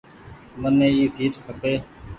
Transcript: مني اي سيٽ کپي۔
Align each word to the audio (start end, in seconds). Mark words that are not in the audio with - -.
مني 0.61 0.87
اي 0.95 1.03
سيٽ 1.15 1.33
کپي۔ 1.43 1.73